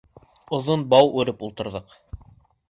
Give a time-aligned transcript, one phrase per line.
[0.57, 1.95] Оҙон бау үреп ултырҙыҡ.